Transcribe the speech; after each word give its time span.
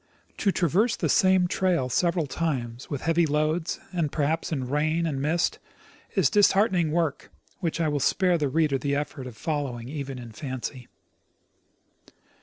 To 0.37 0.51
traverse 0.51 0.95
the 0.95 1.09
same 1.09 1.47
trail 1.47 1.87
several 1.87 2.25
times 2.25 2.89
with 2.89 3.01
heavy 3.01 3.27
loads, 3.27 3.79
and 3.93 4.11
perhaps 4.11 4.51
in 4.51 4.67
rain 4.67 5.05
and 5.05 5.21
mist, 5.21 5.59
is 6.15 6.27
dis 6.31 6.53
heartening 6.53 6.91
work 6.91 7.31
which 7.59 7.79
I 7.79 7.87
will 7.87 7.99
spare 7.99 8.39
the 8.39 8.49
reader 8.49 8.79
the 8.79 8.95
effort 8.95 9.27
of 9.27 9.37
follow 9.37 9.77
ing 9.79 9.89
even 9.89 10.17
in 10.17 10.31
fancy. 10.31 10.87